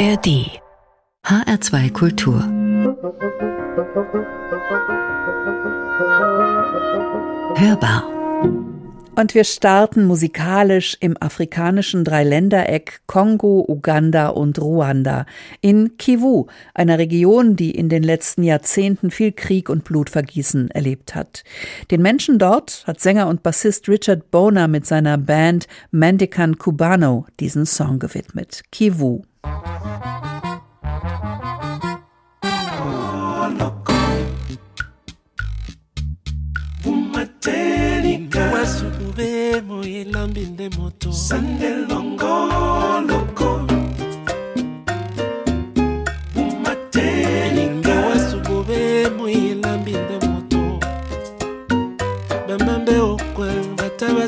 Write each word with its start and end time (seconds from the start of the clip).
ARD 0.00 0.62
HR2 1.26 1.92
Kultur 1.92 2.40
Hörbar 7.54 8.08
und 9.16 9.34
wir 9.34 9.44
starten 9.44 10.06
musikalisch 10.06 10.96
im 11.00 11.20
afrikanischen 11.20 12.04
Dreiländereck 12.04 13.02
Kongo, 13.06 13.62
Uganda 13.68 14.28
und 14.28 14.58
Ruanda 14.58 15.26
in 15.60 15.98
Kivu, 15.98 16.46
einer 16.72 16.98
Region, 16.98 17.54
die 17.54 17.72
in 17.72 17.90
den 17.90 18.02
letzten 18.02 18.42
Jahrzehnten 18.42 19.10
viel 19.10 19.32
Krieg 19.32 19.68
und 19.68 19.84
Blutvergießen 19.84 20.70
erlebt 20.70 21.14
hat. 21.14 21.44
Den 21.90 22.00
Menschen 22.00 22.38
dort 22.38 22.84
hat 22.86 23.00
Sänger 23.00 23.28
und 23.28 23.42
Bassist 23.42 23.86
Richard 23.86 24.30
Boner 24.30 24.66
mit 24.66 24.86
seiner 24.86 25.18
Band 25.18 25.68
Mandican 25.90 26.56
Cubano 26.56 27.26
diesen 27.38 27.66
Song 27.66 27.98
gewidmet. 27.98 28.62
Kivu. 28.72 29.24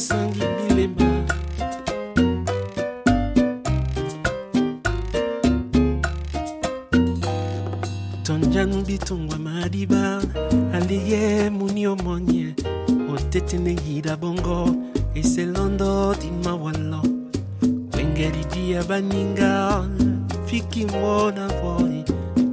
Sangue 0.02 0.42
nangubitungwa 8.66 9.38
madiba 9.38 10.22
aliye 10.74 11.50
muniomonye 11.50 12.54
otete 13.14 13.58
nehida 13.58 14.16
bongo 14.16 14.74
eselondo 15.14 16.14
dimawalo 16.14 17.02
kwengeridia 17.90 18.82
baninga 18.82 19.84
fikimwona 20.46 21.48
voi 21.48 22.04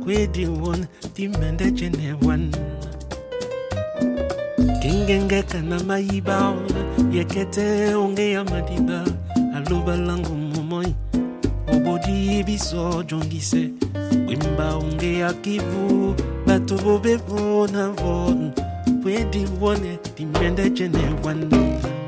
kwediwon 0.04 0.86
dimende 1.16 1.72
jenewan 1.72 2.52
kengengeka 4.82 5.44
kana 5.44 5.84
mayiba 5.84 6.56
yekete 7.14 7.96
onge 7.96 8.32
ya 8.32 8.44
madiba. 8.44 9.06
Alobalango 9.56 10.30
momoi 10.36 10.96
obodi 11.68 12.44
biso 12.44 13.04
jongise. 13.04 13.70
wembaongeaki 14.30 15.60
vu 15.60 16.16
bato 16.46 16.76
bobebona 16.76 17.90
von 17.90 18.52
pwediwone 19.02 20.00
dimende 20.18 20.70
jene 20.70 21.16
wano. 21.24 21.98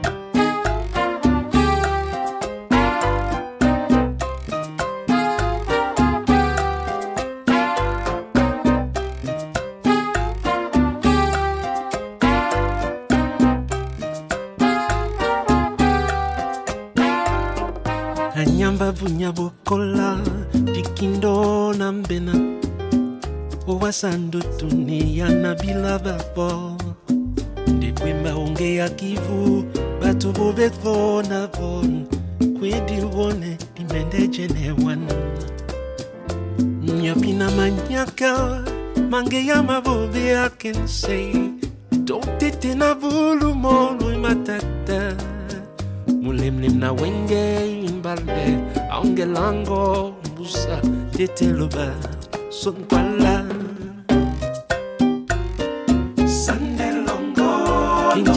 sasa 23.92 24.18
ndo 24.18 24.40
tuneana 24.40 25.56
bila 25.56 25.98
vapo 25.98 26.78
ndikwemba 27.68 28.36
ongea 28.36 28.90
kivu 28.90 29.66
batu 30.02 30.32
vovevona 30.32 31.48
von 31.48 32.06
kwedi 32.60 33.02
uvone 33.06 33.58
ndimendejenewana 33.76 35.14
myapina 36.82 37.52
manyaka 37.52 38.62
mangeyama 39.10 39.82
vove 39.82 40.38
akensei 40.40 41.52
totete 42.06 42.76
na 42.76 42.94
vulu 42.94 43.56
moloi 43.56 44.18
matata. 44.18 45.16
Mulemlem 46.22 46.80
na 46.80 46.92
wenge 46.92 47.82
imbalde 47.86 48.58
aongelango 48.92 50.14
mbusa 50.32 50.82
teteloba 51.18 51.92
sonkwala 52.50 53.21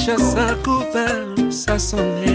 chasse 0.04 0.37
un 0.37 0.54
copain, 0.56 1.50
ça 1.50 1.78
sonnait. 1.78 2.34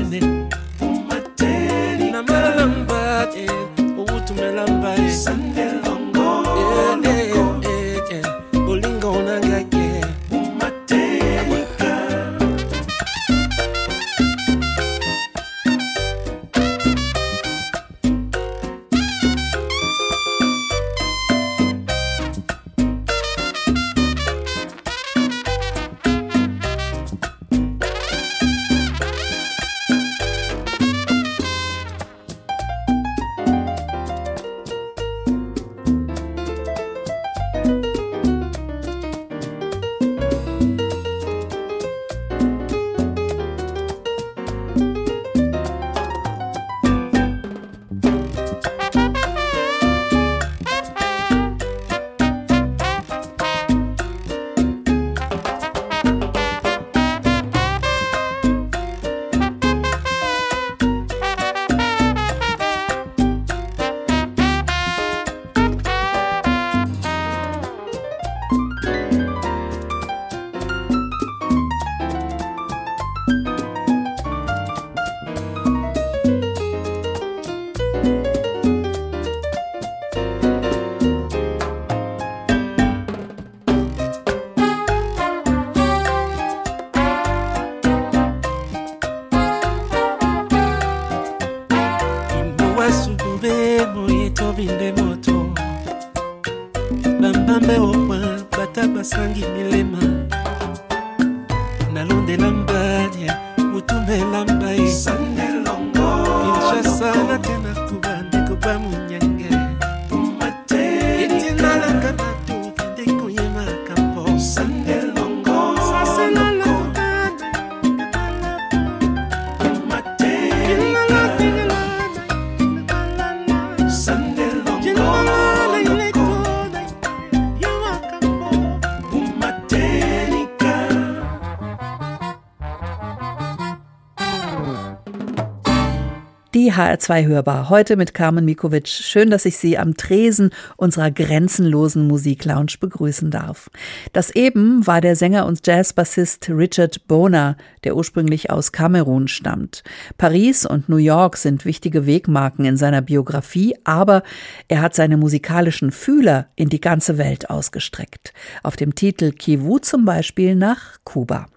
HR2 136.79 137.28
Hörbar. 137.28 137.70
Heute 137.70 137.97
mit 137.97 138.14
Carmen 138.14 138.46
Mikovic. 138.46 138.87
Schön, 138.87 139.29
dass 139.29 139.43
ich 139.43 139.58
Sie 139.58 139.78
am 139.78 139.97
Tresen 139.97 140.52
unserer 140.78 141.11
grenzenlosen 141.11 142.08
Musiklounge 142.08 142.76
begrüßen 142.79 143.31
darf. 143.31 143.70
Das 144.14 144.34
eben 144.34 144.87
war 144.87 145.02
der 145.02 145.17
Sänger 145.17 145.46
und 145.46 145.67
Jazzbassist 145.67 146.49
Richard 146.49 147.05
Boner, 147.05 147.58
der 147.84 147.97
ursprünglich 147.97 148.49
aus 148.49 148.72
Kamerun 148.72 149.28
stammt. 149.28 149.84
Paris 150.17 150.66
und 150.66 150.87
New 150.87 150.96
York 150.96 151.35
sind 151.35 151.66
wichtige 151.66 152.05
Wegmarken 152.05 152.64
in 152.64 152.78
seiner 152.78 153.02
Biografie, 153.02 153.75
aber 153.84 154.23
er 154.70 154.79
hat 154.82 154.96
seine 154.96 155.17
musikalischen 155.17 155.91
Fühler 155.91 156.47
in 156.55 156.70
die 156.70 156.79
ganze 156.79 157.17
Welt 157.17 157.49
ausgestreckt. 157.49 158.34
Auf 158.64 158.78
dem 158.78 158.96
Titel 158.96 159.34
Kivu 159.34 159.79
zum 159.79 160.05
Beispiel 160.05 160.55
nach 160.55 160.99
Kuba. 161.03 161.47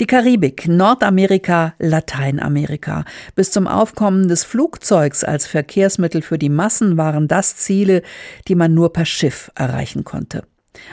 Die 0.00 0.06
Karibik, 0.06 0.68
Nordamerika, 0.68 1.74
Lateinamerika. 1.78 3.04
Bis 3.34 3.50
zum 3.50 3.66
Aufkommen 3.66 4.28
des 4.28 4.44
Flugzeugs 4.44 5.24
als 5.24 5.46
Verkehrsmittel 5.46 6.20
für 6.20 6.38
die 6.38 6.50
Massen 6.50 6.96
waren 6.96 7.28
das 7.28 7.56
Ziele, 7.56 8.02
die 8.48 8.54
man 8.54 8.74
nur 8.74 8.92
per 8.92 9.06
Schiff 9.06 9.50
erreichen 9.54 10.04
konnte. 10.04 10.42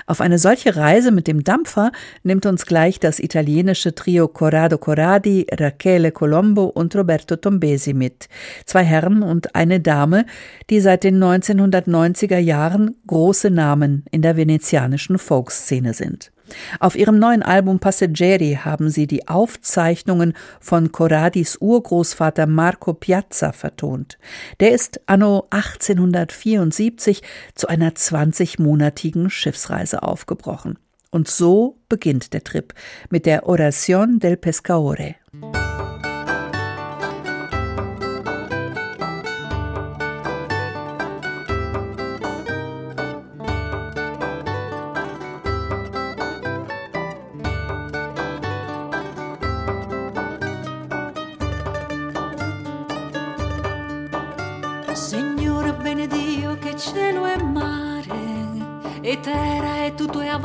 Auf 0.05 0.21
eine 0.21 0.39
solche 0.39 0.77
Reise 0.77 1.11
mit 1.11 1.27
dem 1.27 1.43
Dampfer 1.43 1.91
nimmt 2.23 2.45
uns 2.45 2.65
gleich 2.65 3.01
das 3.01 3.19
italienische 3.19 3.93
Trio 3.93 4.29
Corrado 4.29 4.77
Corradi, 4.77 5.45
Rachele 5.51 6.13
Colombo 6.13 6.63
und 6.63 6.95
Roberto 6.95 7.35
Tombesi 7.35 7.93
mit. 7.93 8.29
Zwei 8.65 8.83
Herren 8.83 9.23
und 9.23 9.55
eine 9.55 9.81
Dame, 9.81 10.25
die 10.69 10.79
seit 10.79 11.03
den 11.03 11.21
1990er 11.21 12.37
Jahren 12.37 12.95
große 13.07 13.49
Namen 13.49 14.05
in 14.11 14.21
der 14.21 14.37
venezianischen 14.37 15.17
Folkszene 15.17 15.93
sind. 15.93 16.31
Auf 16.79 16.95
ihrem 16.95 17.19
neuen 17.19 17.43
Album 17.43 17.79
Passeggeri 17.79 18.59
haben 18.63 18.89
sie 18.89 19.07
die 19.07 19.27
Aufzeichnungen 19.27 20.33
von 20.59 20.91
Corradis 20.91 21.57
Urgroßvater 21.57 22.47
Marco 22.47 22.93
Piazza 22.93 23.51
vertont. 23.51 24.17
Der 24.59 24.71
ist 24.71 25.01
anno 25.05 25.47
1874 25.49 27.21
zu 27.55 27.67
einer 27.67 27.91
20-monatigen 27.91 29.29
Schiffsreise 29.29 30.03
aufgebrochen. 30.03 30.77
Und 31.11 31.27
so 31.27 31.77
beginnt 31.89 32.33
der 32.33 32.43
Trip 32.43 32.73
mit 33.09 33.25
der 33.25 33.47
Oración 33.47 34.19
del 34.19 34.35
Pescaore. 34.35 35.15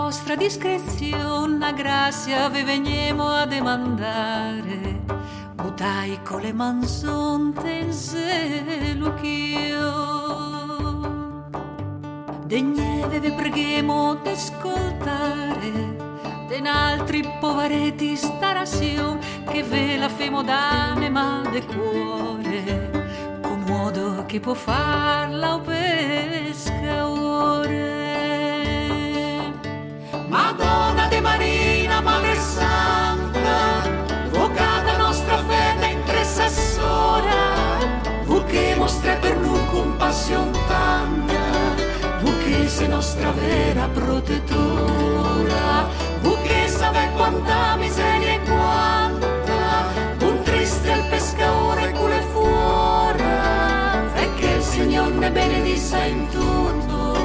Vostra 0.09 0.37
discrezione, 0.37 1.75
grazia 1.75 2.49
vi 2.49 2.63
veniamo 2.63 3.29
a 3.29 3.45
demandare. 3.45 5.01
Butai 5.55 6.19
con 6.23 6.41
le 6.41 6.53
manzonte 6.53 7.71
in 7.71 7.93
cielo 7.93 9.13
ch'io. 9.15 10.17
De 12.47 12.61
nieve 12.63 13.21
vi 13.21 13.33
preghiamo 13.33 14.15
d'ascoltare, 14.23 15.97
den 16.49 16.67
altri 16.67 17.23
poveretti 17.39 18.17
sta 18.17 18.53
razione 18.53 19.21
che 19.51 19.63
ve 19.63 19.99
la 19.99 20.09
femo 20.09 20.43
d'anima 20.43 21.43
de 21.51 21.67
cuore, 21.67 23.41
con 23.43 23.61
modo 23.67 24.25
che 24.27 24.41
può 24.41 24.55
farla 24.55 25.57
o 25.57 25.61
pesca 25.61 27.18
Madonna 30.29 31.09
de 31.09 31.23
Marina, 31.23 32.03
Madre 32.03 32.37
Santa, 32.37 33.81
vocata 34.31 34.99
nostra 34.99 35.39
fede 35.39 35.87
intercessora, 35.87 37.79
vu 38.25 38.45
che 38.45 38.75
mostra 38.77 39.15
per 39.15 39.39
noi 39.39 39.65
compassione 39.71 40.51
tanta, 40.67 41.41
vu 42.21 42.31
che 42.45 42.69
sei 42.69 42.89
nostra 42.89 43.31
vera 43.31 43.89
protettora, 43.89 45.89
vu 46.21 46.37
che 46.43 46.69
sape 46.69 47.09
quanta 47.15 47.77
miseria 47.77 48.35
e 48.35 48.41
quanta, 48.43 49.87
un 50.21 50.43
triste 50.43 50.93
al 50.93 51.09
pescaore 51.09 51.91
cule 51.93 52.21
fuori, 52.33 53.23
e 54.15 54.35
che 54.35 54.51
il 54.57 54.63
Signore 54.63 55.15
ne 55.15 55.31
benedissa 55.31 56.05
in 56.05 56.29
tutto 56.29 57.17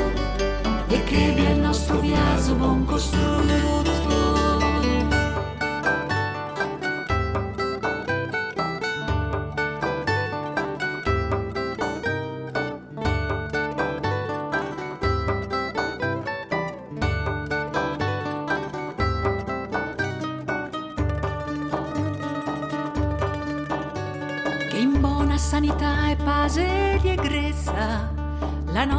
e 0.88 1.04
che 1.04 1.34
vi 1.36 1.44
è 1.44 1.50
il 1.50 1.60
nostro 1.60 2.00
viaggio 2.00 2.33
bom 2.54 2.86
costume. 2.86 3.83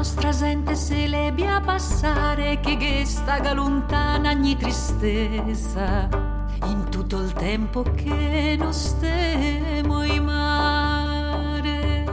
Nostra 0.04 0.32
gente 0.32 0.76
se 0.76 1.06
le 1.06 1.32
a 1.46 1.62
passare 1.62 2.60
che 2.60 2.76
gesta 2.76 3.54
lontana 3.54 4.32
ogni 4.32 4.54
tristezza. 4.54 6.10
In 6.66 6.88
tutto 6.90 7.20
il 7.22 7.32
tempo 7.32 7.82
che 7.94 8.54
non 8.58 8.74
stiamo 8.74 10.02
in 10.02 10.24
mare. 10.24 12.04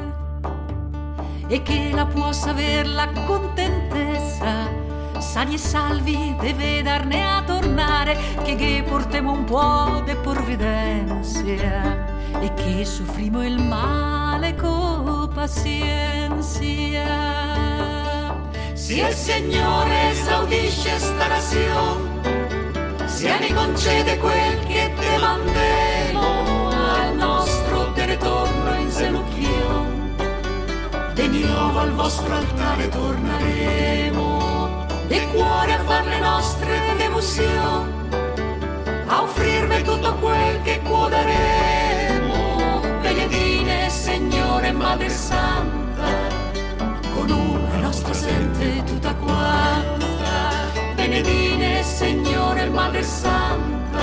E 1.47 1.61
che 1.63 1.91
la 1.93 2.05
possa 2.05 2.51
aver 2.51 2.87
la 2.87 3.09
contentezza 3.25 4.69
sani 5.19 5.55
e 5.55 5.57
salvi 5.57 6.35
deve 6.39 6.81
darne 6.81 7.25
a 7.25 7.43
tornare 7.43 8.17
che, 8.43 8.55
che 8.55 8.85
portemo 8.87 9.33
un 9.33 9.43
po' 9.43 10.01
de 10.05 10.15
provvidenza. 10.15 11.41
E 12.39 12.53
che 12.53 12.85
soffrimo 12.85 13.45
il 13.45 13.61
male 13.61 14.55
con 14.55 15.00
pazienza 15.41 16.59
si 18.73 18.97
il 18.97 19.13
Signore 19.13 20.11
esaudisce 20.11 20.99
sta 20.99 21.27
nazione, 21.27 23.07
sia 23.07 23.39
ne 23.39 23.51
concede 23.51 24.17
quel 24.19 24.59
che 24.67 24.93
te 24.99 25.17
mandemo 25.17 26.69
al 26.69 27.15
nostro 27.15 27.91
te 27.93 28.05
ritorno 28.05 28.75
in 28.75 28.91
Zeluchion. 28.91 30.15
De 31.15 31.27
nuovo 31.27 31.79
al 31.79 31.91
vostro 31.93 32.35
altare 32.35 32.89
torneremo, 32.89 34.85
de 35.07 35.27
cuore 35.31 35.73
a 35.73 35.83
far 35.85 36.05
le 36.05 36.19
nostre 36.19 36.95
devozioni, 36.97 37.93
a 39.07 39.23
offrirvi 39.23 39.81
tutto 39.81 40.13
quel 40.15 40.61
che 40.61 40.81
cuoderemo. 40.81 41.60
Madre 44.91 45.09
Santa, 45.09 46.03
nostra 47.79 48.13
gente 48.13 48.83
tutta 48.83 49.15
quanta, 49.15 50.69
benedine 50.95 51.81
Signore 51.81 52.69
Madre 52.69 53.01
Santa, 53.01 54.01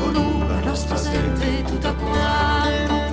con 0.00 0.16
una 0.16 0.60
nostra 0.60 0.96
gente 0.96 1.64
tutta 1.64 1.92
quanta. 1.92 3.03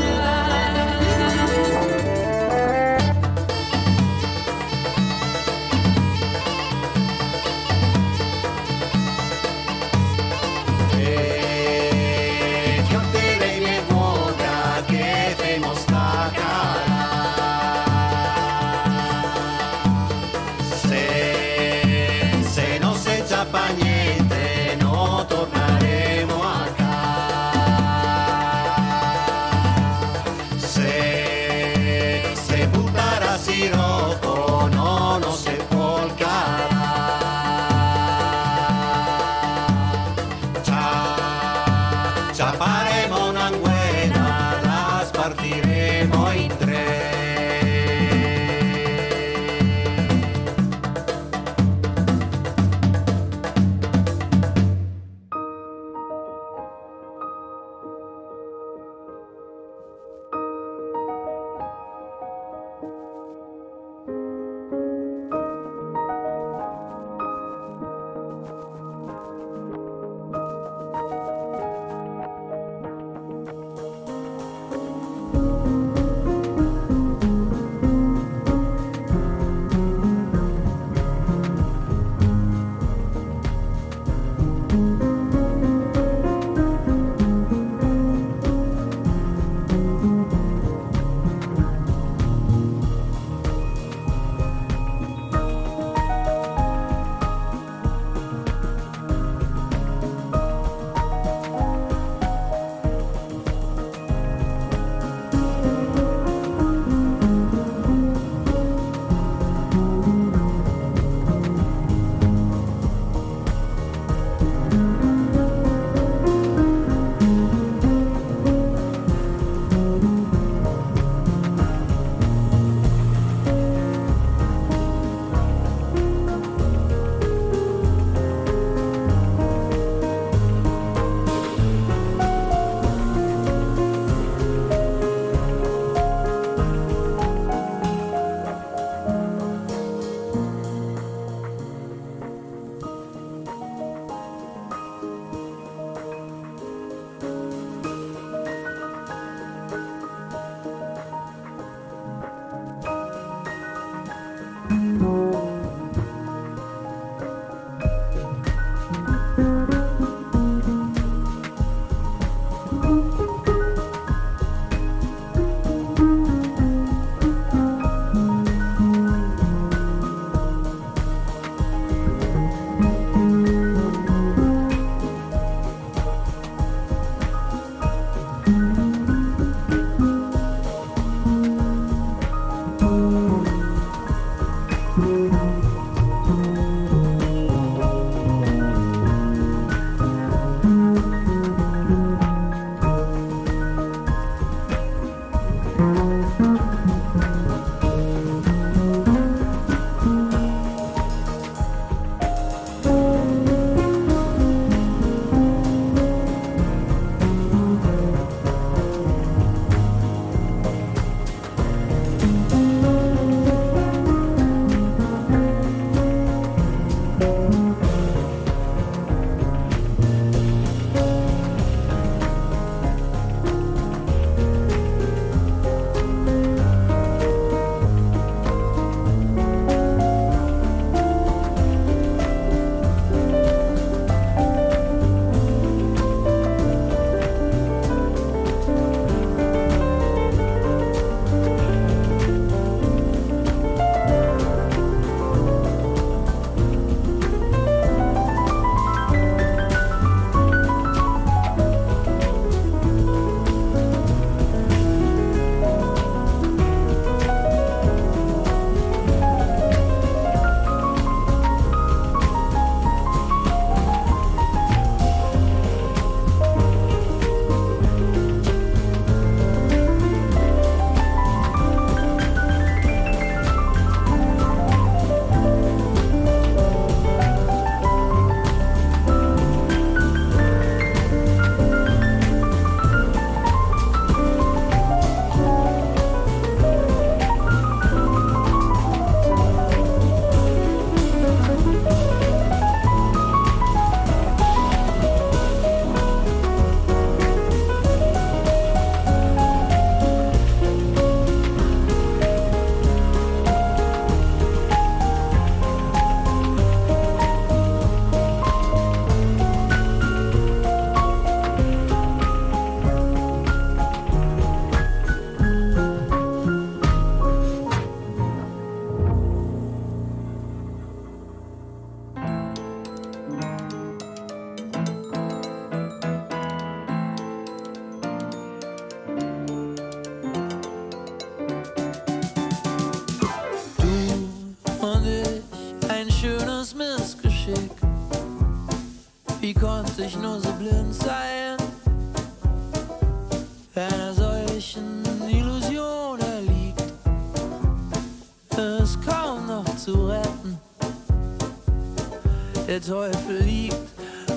Der 352.81 352.93
Teufel 352.95 353.43
liegt 353.43 353.75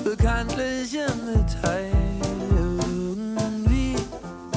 bekanntlich 0.03 0.93
im 0.93 1.33
Detail. 1.33 1.91
Irgendwie 2.51 3.95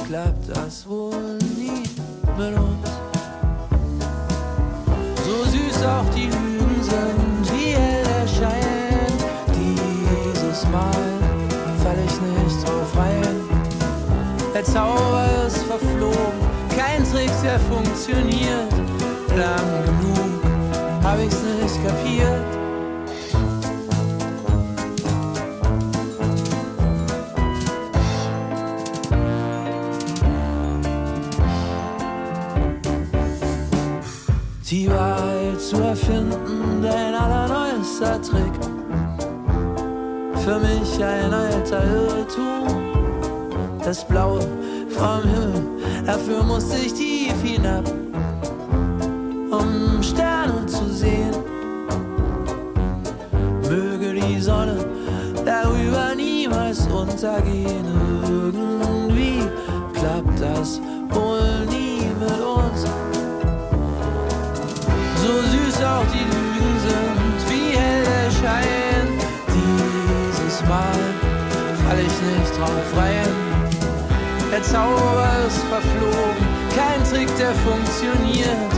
klappt 0.07 0.49
das 0.49 0.87
wohl 0.87 1.37
nie 1.57 1.83
mit 2.37 2.57
uns. 2.57 2.89
So 5.25 5.43
süß 5.43 5.85
auch 5.85 6.05
die 6.15 6.25
Lügen 6.25 6.83
sind, 6.83 7.51
wie 7.51 7.71
hell 7.71 8.03
der 8.03 8.27
Schein. 8.27 9.07
Dieses 9.55 10.63
Mal 10.65 10.91
fall 11.83 11.97
ich 12.05 12.21
nicht 12.21 12.67
drauf 12.67 12.95
rein. 12.95 13.41
Der 14.53 14.63
Zauber 14.63 15.25
ist 15.47 15.63
verflogen, 15.63 16.39
kein 16.77 17.03
Trick, 17.11 17.31
der 17.43 17.59
funktioniert. 17.61 18.71
Lang 19.35 19.85
genug 19.85 20.29
hab 21.03 21.19
ich's 21.19 21.41
nicht 21.41 21.83
kapiert. 21.83 22.58
Die 34.69 34.87
Wahrheit 34.87 35.59
zu 35.59 35.77
erfinden, 35.77 36.83
dein 36.83 37.15
allerneuester 37.15 38.21
Trick. 38.21 38.53
Für 40.43 40.59
mich 40.59 41.03
ein 41.03 41.33
alter 41.33 41.83
Irrtum. 41.83 42.67
Das 43.83 44.07
Blaue 44.07 44.41
vom 44.89 45.23
Himmel, 45.23 45.63
dafür 46.05 46.43
musste 46.43 46.77
ich 46.85 46.93
tief 46.93 47.33
hinab, 47.41 47.83
um 49.49 50.03
Sterne 50.03 50.63
zu 50.67 50.85
sehen. 50.93 51.33
Möge 53.67 54.13
die 54.21 54.39
Sonne 54.39 54.85
darüber 55.45 56.13
niemals 56.15 56.85
untergehen. 56.87 57.85
Irgendwie 58.23 59.41
klappt 59.95 60.39
das 60.39 60.79
Süß 65.79 65.85
auch 65.85 66.05
die 66.11 66.25
Lügen 66.25 66.79
sind, 66.79 67.49
wie 67.49 67.77
hell 67.77 68.03
der 68.03 68.31
Schein. 68.31 69.07
Dieses 69.47 70.61
Mal 70.67 70.99
fall 71.83 71.99
ich 71.99 72.17
nicht 72.27 72.59
drauf 72.59 72.89
rein. 72.97 73.31
Der 74.51 74.61
Zauber 74.63 75.29
ist 75.47 75.61
verflogen, 75.69 76.47
kein 76.75 77.01
Trick, 77.09 77.29
der 77.37 77.53
funktioniert. 77.63 78.73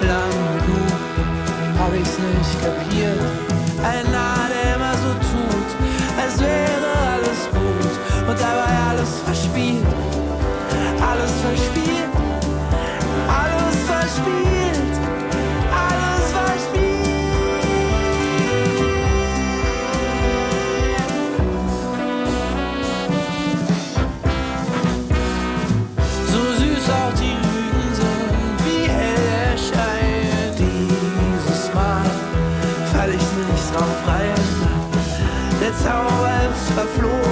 Lang 0.00 0.32
genug 0.66 0.92
hab 1.78 1.94
ich's 1.94 2.18
nicht 2.18 2.54
kapiert. 2.62 3.20
Ein 3.82 4.10
Narr, 4.12 4.48
der 4.52 4.76
immer 4.76 4.94
so 4.94 5.10
tut, 5.32 5.70
als 6.20 6.38
wäre 6.38 6.90
alles 7.12 7.40
gut 7.50 8.28
und 8.28 8.38
dabei 8.38 8.72
alles 8.90 9.20
verspielt. 9.24 9.86
Alles 11.00 11.32
verspielt, 11.40 12.12
alles 13.28 13.76
verspielt, 13.86 14.91
towers 35.82 36.70
afloat. 36.78 37.31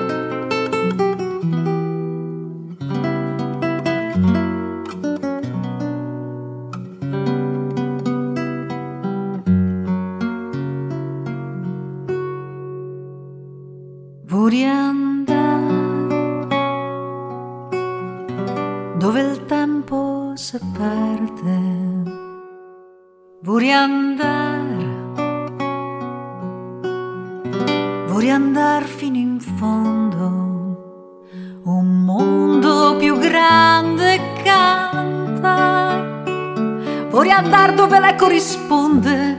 Vorrei 37.21 37.35
andare 37.35 37.75
dove 37.75 37.99
l'eco 37.99 38.27
risponde, 38.27 39.37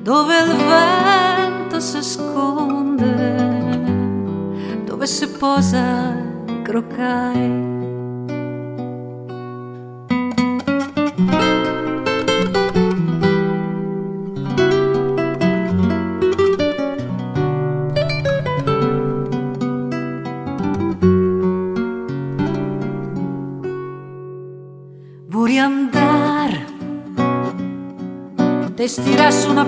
dove 0.00 0.34
il 0.38 0.56
vento 0.56 1.78
si 1.78 2.02
sconde, 2.02 3.04
dove 4.86 5.06
si 5.06 5.28
posa 5.28 6.16
crocai. 6.62 7.77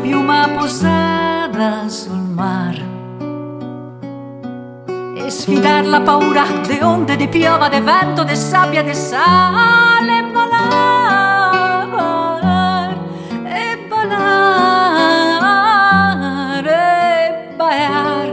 Piuma 0.00 0.48
posata 0.48 1.88
sul 1.88 2.16
mare 2.16 2.84
e 5.14 5.30
sfidare 5.30 5.86
la 5.86 6.00
paura 6.00 6.44
de 6.66 6.82
onde, 6.82 7.16
de 7.16 7.28
piova, 7.28 7.68
de 7.68 7.80
vento, 7.80 8.24
de 8.24 8.34
sabbia, 8.34 8.82
de 8.82 8.94
sale 8.94 10.18
e 10.18 10.22
balar, 10.32 11.88
e 13.44 13.76
balar, 13.88 14.26
e 16.66 17.54
baiar 17.56 18.28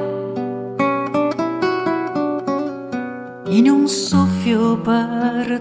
in 3.49 3.69
un 3.69 3.88
soffio 3.88 4.77
partire. 4.77 5.57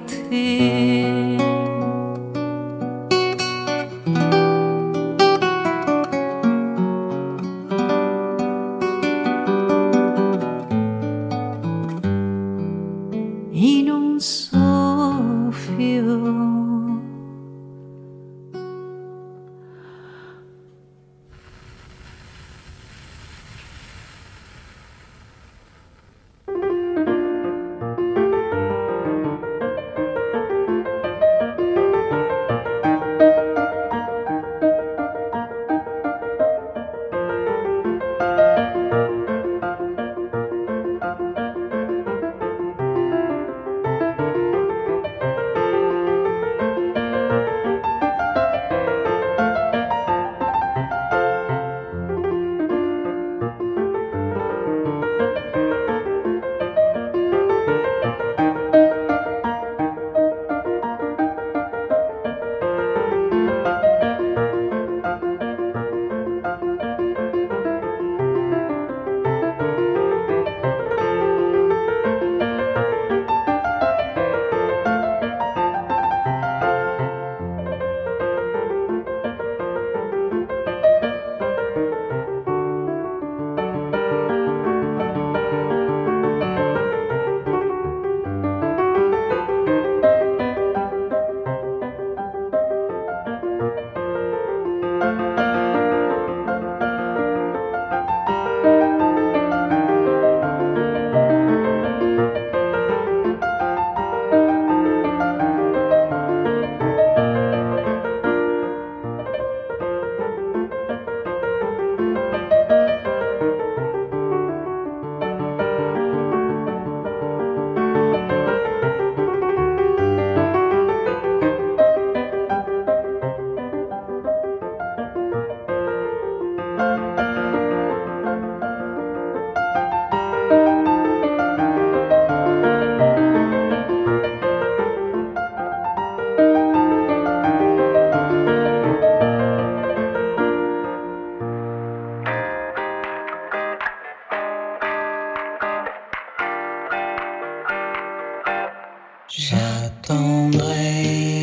J'attendrai. 149.39 151.36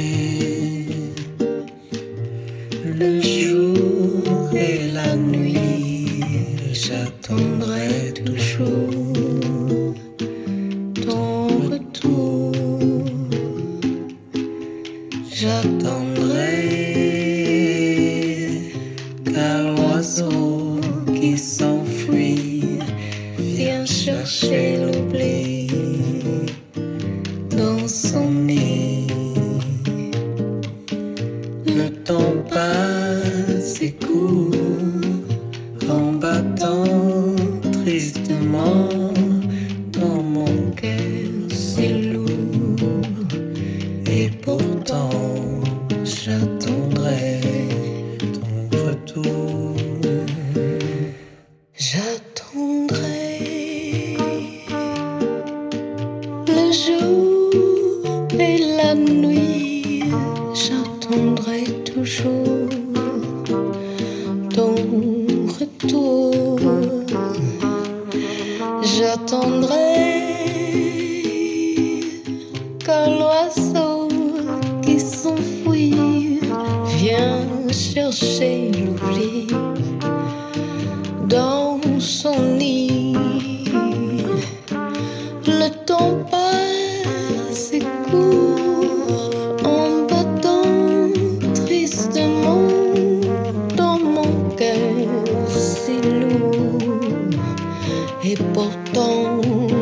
et 98.33 98.43
pourtant 98.53 99.41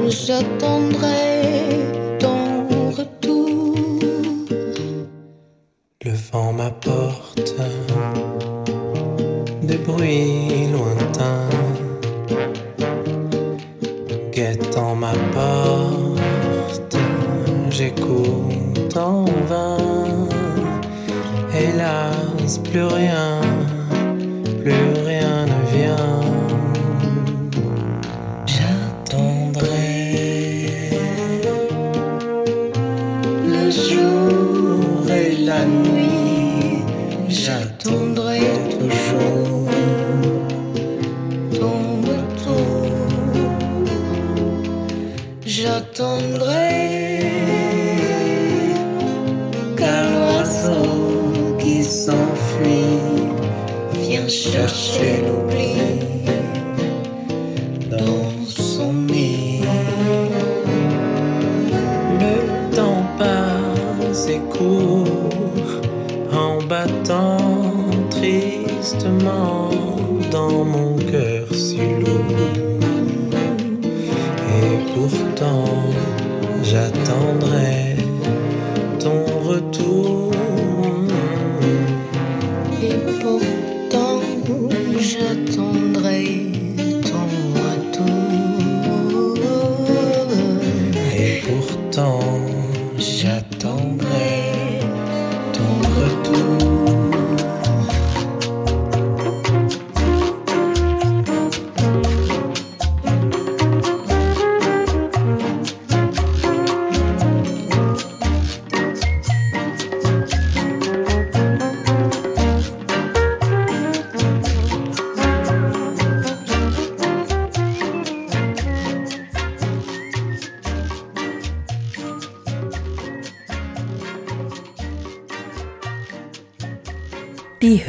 j'attendrai. 0.09 1.40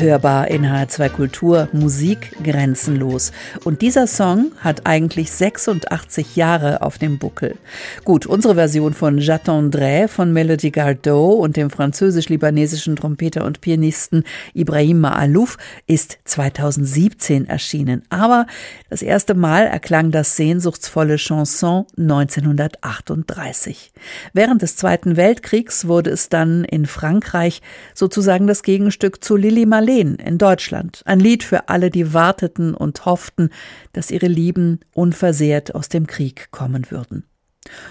Hörbar 0.02 0.48
in 0.48 0.66
H2 0.66 1.08
Kultur 1.08 1.68
Musik 1.72 2.36
grenzenlos. 2.42 3.32
Und 3.64 3.80
dieser 3.80 4.06
Song 4.06 4.50
hat 4.58 4.86
eigentlich 4.86 5.30
86 5.30 6.36
Jahre 6.36 6.82
auf 6.82 6.98
dem 6.98 7.18
Buckel. 7.18 7.56
Gut, 8.04 8.26
unsere 8.26 8.56
Version 8.56 8.92
von 8.92 9.20
J'attendrai 9.20 10.08
von 10.08 10.32
Melody 10.32 10.70
Gardot 10.72 11.38
und 11.38 11.56
dem 11.56 11.70
französisch-libanesischen 11.70 12.96
Trompeter 12.96 13.44
und 13.44 13.60
Pianisten 13.60 14.24
Ibrahim 14.52 15.00
Maalouf 15.00 15.56
ist 15.86 16.18
2017 16.24 17.48
erschienen. 17.48 18.02
Aber 18.10 18.46
das 18.90 19.02
erste 19.02 19.34
Mal 19.34 19.66
erklang 19.66 20.10
das 20.10 20.36
sehnsuchtsvolle 20.36 21.16
Chanson 21.16 21.86
1938. 21.96 23.92
Während 24.32 24.62
des 24.62 24.76
Zweiten 24.76 25.16
Weltkriegs 25.16 25.86
wurde 25.86 26.10
es 26.10 26.28
dann 26.28 26.64
in 26.64 26.86
Frankreich 26.86 27.62
sozusagen 27.94 28.48
das 28.48 28.64
Gegenstück 28.64 29.22
zu 29.22 29.36
Lili 29.36 29.66
Marleen 29.92 30.14
in 30.14 30.38
Deutschland. 30.38 31.02
Ein 31.04 31.20
Lied 31.20 31.44
für 31.44 31.68
alle, 31.68 31.90
die 31.90 32.14
warteten 32.14 32.74
und 32.74 33.04
hofften, 33.04 33.50
dass 33.92 34.10
ihre 34.10 34.26
Lieben 34.26 34.80
unversehrt 34.94 35.74
aus 35.74 35.88
dem 35.88 36.06
Krieg 36.06 36.48
kommen 36.50 36.90
würden. 36.90 37.24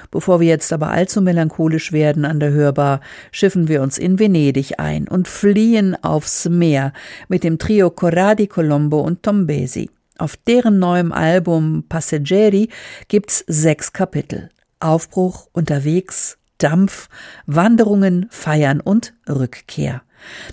Bevor 0.10 0.40
wir 0.40 0.48
jetzt 0.48 0.74
aber 0.74 0.90
allzu 0.90 1.22
melancholisch 1.22 1.94
werden 1.94 2.26
an 2.26 2.40
der 2.40 2.52
Hörbar, 2.52 3.02
schiffen 3.32 3.68
wir 3.68 3.82
uns 3.82 3.98
in 3.98 4.20
Venedig 4.20 4.80
ein 4.80 5.08
und 5.08 5.28
fliehen 5.28 5.96
aufs 6.04 6.50
Meer 6.50 6.92
mit 7.30 7.44
dem 7.44 7.58
Trio 7.58 7.90
Corradi 7.92 8.48
Colombo 8.48 9.00
und 9.00 9.24
Tombesi. 9.24 9.90
Auf 10.18 10.36
deren 10.36 10.80
neuem 10.80 11.12
Album 11.12 11.86
Passeggeri 11.88 12.70
gibt's 13.10 13.46
sechs 13.48 13.94
Kapitel. 13.94 14.50
Aufbruch, 14.80 15.48
unterwegs, 15.54 16.38
Dampf, 16.58 17.08
Wanderungen, 17.46 18.26
Feiern 18.30 18.82
und 18.82 19.14
Rückkehr. 19.30 20.02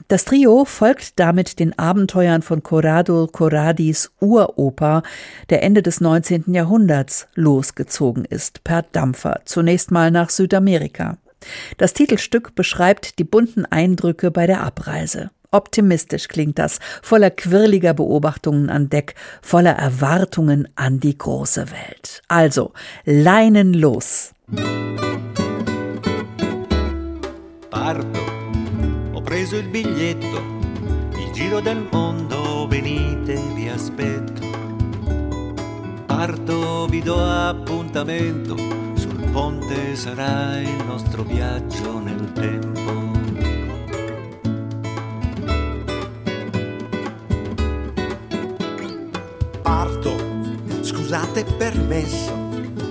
Das 0.08 0.24
Trio 0.24 0.64
folgt 0.64 1.18
damit 1.18 1.58
den 1.58 1.78
Abenteuern 1.78 2.42
von 2.42 2.62
Corrado 2.62 3.26
Corradis 3.26 4.10
Uroper, 4.20 5.02
der 5.50 5.62
Ende 5.62 5.82
des 5.82 6.00
19. 6.00 6.54
Jahrhunderts 6.54 7.28
losgezogen 7.34 8.24
ist, 8.24 8.64
per 8.64 8.82
Dampfer, 8.82 9.40
zunächst 9.44 9.90
mal 9.90 10.10
nach 10.10 10.30
Südamerika. 10.30 11.18
Das 11.76 11.92
Titelstück 11.92 12.54
beschreibt 12.54 13.18
die 13.18 13.24
bunten 13.24 13.64
Eindrücke 13.64 14.30
bei 14.30 14.46
der 14.46 14.62
Abreise. 14.62 15.30
Optimistisch 15.50 16.28
klingt 16.28 16.58
das, 16.58 16.78
voller 17.02 17.30
quirliger 17.30 17.94
Beobachtungen 17.94 18.68
an 18.68 18.90
Deck, 18.90 19.14
voller 19.40 19.72
Erwartungen 19.72 20.68
an 20.74 21.00
die 21.00 21.16
große 21.16 21.70
Welt. 21.70 22.22
Also, 22.28 22.72
Leinen 23.04 23.72
los! 23.72 24.32
Ho 27.72 28.27
preso 29.48 29.56
il 29.56 29.68
biglietto, 29.68 30.42
il 31.16 31.30
giro 31.32 31.60
del 31.60 31.86
mondo, 31.90 32.66
venite, 32.68 33.34
vi 33.54 33.68
aspetto. 33.68 34.46
Parto, 36.04 36.86
vi 36.86 37.00
do 37.00 37.16
appuntamento, 37.18 38.54
sul 38.94 39.30
ponte 39.32 39.96
sarà 39.96 40.60
il 40.60 40.84
nostro 40.86 41.22
viaggio 41.22 41.98
nel 41.98 42.32
tempo. 42.32 43.16
scusate 50.82 51.44
permesso, 51.56 52.34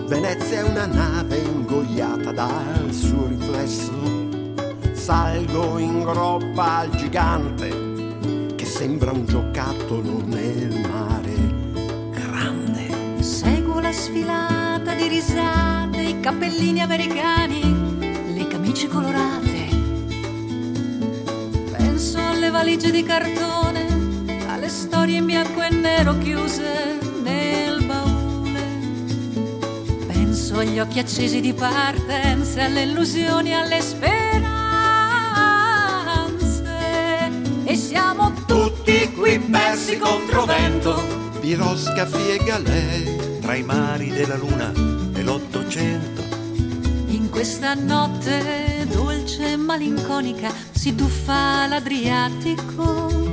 Venezia 0.08 0.60
è 0.60 0.64
una 0.64 0.88
nave 0.88 1.38
ingoiata 1.38 2.32
dal 2.32 2.92
suo 2.92 3.28
riflesso. 3.28 4.27
Salgo 5.08 5.78
in 5.78 6.04
groppa 6.04 6.80
al 6.80 6.90
gigante 6.98 7.70
che 8.58 8.66
sembra 8.66 9.14
un 9.14 9.26
giocattolo 9.26 10.22
nel 10.26 10.82
mare 10.82 11.34
grande. 12.12 13.24
Seguo 13.24 13.80
la 13.80 13.94
sfilata 13.94 14.96
di 14.96 15.08
risate, 15.08 16.02
i 16.02 16.20
cappellini 16.20 16.82
americani, 16.82 18.34
le 18.34 18.48
camicie 18.50 18.90
colorate. 18.90 19.68
Penso 21.72 22.18
alle 22.20 22.50
valigie 22.50 22.92
di 22.92 23.04
cartone, 23.04 23.86
alle 24.50 24.68
storie 24.68 25.20
in 25.20 25.26
bianco 25.26 25.62
e 25.62 25.70
nero 25.70 26.18
chiuse 26.18 27.00
penso 30.08 30.58
agli 30.58 30.80
occhi 30.80 31.00
accesi 31.00 31.40
di 31.40 31.54
partenza, 31.54 32.66
alle 32.66 32.84
illusioni, 32.84 33.54
alle 33.54 33.80
speranze. 33.80 34.27
E 37.70 37.76
siamo 37.76 38.32
tutti 38.46 39.12
qui 39.12 39.38
persi 39.40 39.98
contro 39.98 40.46
vento. 40.46 41.04
Piroscafi 41.42 42.30
e 42.30 42.38
galè, 42.38 43.40
tra 43.42 43.56
i 43.56 43.64
mari 43.64 44.08
della 44.08 44.38
luna 44.38 44.72
e 45.14 45.22
l'Ottocento. 45.22 46.22
In 47.08 47.28
questa 47.30 47.74
notte 47.74 48.88
dolce 48.90 49.52
e 49.52 49.56
malinconica 49.58 50.50
si 50.72 50.96
tuffa 50.96 51.68
l'Adriatico. 51.68 53.27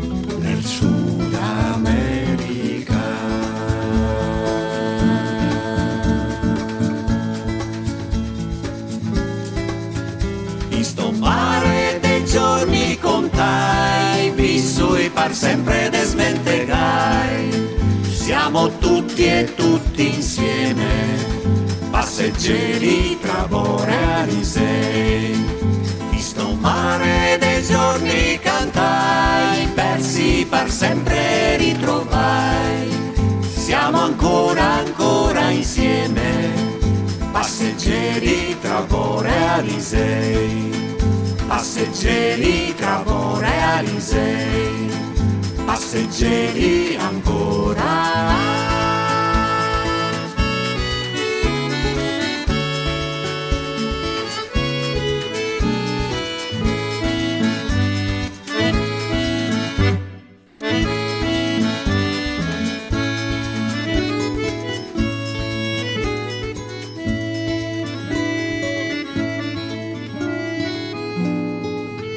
Sempre 15.34 15.90
desmentegai. 15.90 17.50
Siamo 18.08 18.78
tutti 18.78 19.24
e 19.24 19.52
tutti 19.54 20.14
insieme, 20.14 20.86
passeggeri 21.90 23.18
tra 23.20 23.46
Boreali 23.48 24.44
sei. 24.44 25.36
Di 26.10 26.18
sto 26.20 26.56
mare 26.60 27.36
dei 27.38 27.62
giorni 27.64 28.38
cantai, 28.40 29.66
persi 29.74 30.46
par 30.48 30.70
sempre 30.70 31.56
ritrovai. 31.56 32.88
Siamo 33.42 34.00
ancora, 34.00 34.74
ancora 34.74 35.50
insieme, 35.50 36.52
passeggeri 37.32 38.56
tra 38.60 38.80
Boreali 38.82 39.80
sei 39.80 40.74
passeggeri 41.46 42.74
tra 42.74 43.02
Boreali 43.04 44.00
sei, 44.00 44.88
passeggeri 45.94 46.96
ancora. 46.96 47.92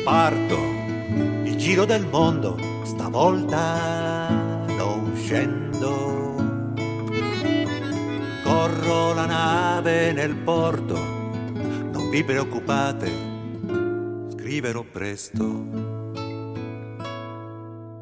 parto, 0.04 0.56
il 1.44 1.58
giro 1.58 1.84
del 1.84 2.06
mondo, 2.06 2.67
stavolta 3.18 4.66
non 4.68 5.14
scendo. 5.16 6.36
Corro 8.44 9.14
la 9.14 9.26
nave 9.26 10.12
nel 10.14 10.36
porto, 10.36 10.94
non 10.94 12.10
vi 12.12 12.24
preoccupate, 12.24 13.12
scriverò 14.36 14.84
presto. 14.84 15.66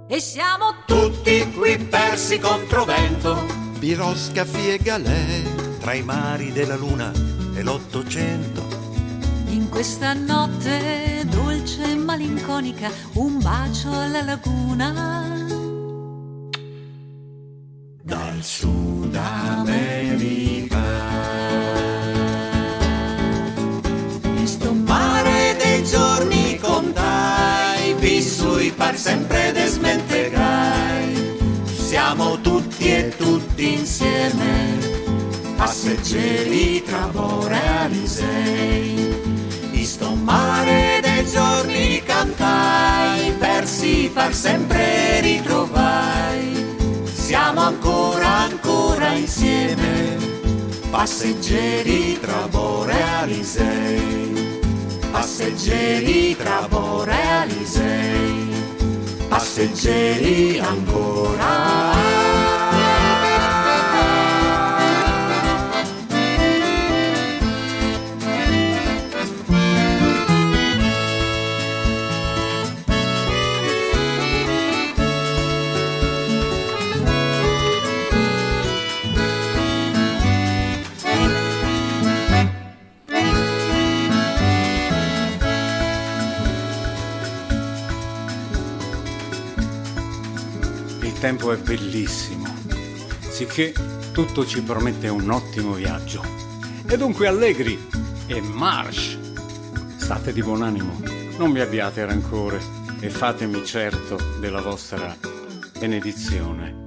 E 0.08 0.20
siamo 0.20 0.84
tutti 0.86 1.50
qui 1.54 1.78
persi 1.78 2.38
contro 2.38 2.84
vento. 2.84 3.64
Piroscafi 3.80 4.72
e 4.72 4.78
galè, 4.78 5.44
tra 5.80 5.94
i 5.94 6.04
mari 6.04 6.52
della 6.52 6.76
luna 6.76 7.12
e 7.56 7.64
l'Ottocento. 7.64 8.85
Questa 9.76 10.14
notte 10.14 11.26
dolce 11.30 11.84
e 11.84 11.96
malinconica, 11.96 12.90
un 13.16 13.42
bacio 13.42 13.92
alla 13.92 14.22
laguna. 14.24 15.36
Dal 18.02 18.42
Sud 18.42 19.14
America. 19.14 20.82
In 24.38 24.48
sto 24.48 24.72
mare 24.72 25.58
dei 25.62 25.84
giorni 25.84 26.58
contai, 26.58 27.96
vissui 27.96 28.72
par 28.72 28.96
sempre 28.96 29.52
desmentegai. 29.52 31.38
Siamo 31.66 32.40
tutti 32.40 32.96
e 32.96 33.14
tutti 33.18 33.74
insieme, 33.74 34.78
passeggeri 35.58 36.82
tra 36.82 37.10
boreali 37.12 38.08
sei. 38.08 38.94
In 38.96 39.04
sto 39.10 39.25
mare 40.26 41.00
dei 41.02 41.24
giorni 41.30 42.02
cantai, 42.04 43.32
persi 43.38 44.10
par 44.14 44.34
sempre 44.34 45.22
ritrovai. 45.22 46.66
Siamo 47.04 47.62
ancora, 47.62 48.28
ancora 48.50 49.14
insieme, 49.14 50.18
passeggeri 50.90 52.20
tra 52.20 52.48
boreali 52.50 53.44
sei. 53.44 54.60
Passeggeri 55.12 56.36
tra 56.36 56.68
boreali 56.68 57.66
sei. 57.66 58.54
Passeggeri 59.30 60.60
ancora. 60.60 61.95
Tempo 91.26 91.52
è 91.52 91.58
bellissimo, 91.58 92.46
sicché 93.20 93.74
tutto 94.12 94.46
ci 94.46 94.62
promette 94.62 95.08
un 95.08 95.32
ottimo 95.32 95.74
viaggio. 95.74 96.24
E 96.86 96.98
dunque 96.98 97.26
allegri 97.26 97.84
e 98.28 98.42
march! 98.42 99.18
State 99.96 100.32
di 100.32 100.44
buon 100.44 100.62
animo, 100.62 101.02
non 101.40 101.52
vi 101.52 101.62
abbiate 101.62 102.06
rancore 102.06 102.62
e 103.00 103.10
fatemi 103.10 103.66
certo 103.66 104.20
della 104.40 104.62
vostra 104.62 105.18
benedizione. 105.80 106.85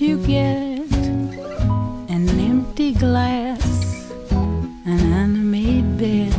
You 0.00 0.16
get 0.26 0.80
an 2.10 2.28
empty 2.40 2.94
glass, 2.94 4.10
an 4.32 5.12
unmade 5.12 5.96
bed, 5.96 6.34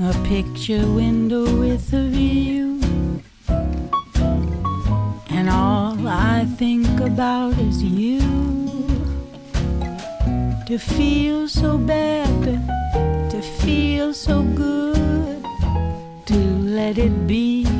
a 0.00 0.12
picture 0.26 0.86
window 0.86 1.44
with 1.58 1.92
a 1.92 2.08
view. 2.08 2.80
And 5.28 5.50
all 5.50 6.08
I 6.08 6.46
think 6.56 7.00
about 7.00 7.58
is 7.58 7.82
you. 7.82 8.20
To 10.66 10.78
feel 10.78 11.46
so 11.46 11.76
bad, 11.76 12.44
to 13.30 13.42
feel 13.42 14.14
so 14.14 14.42
good, 14.42 15.44
to 16.26 16.38
let 16.78 16.96
it 16.96 17.26
be 17.26 17.79